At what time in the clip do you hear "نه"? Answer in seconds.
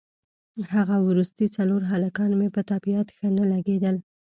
3.37-3.45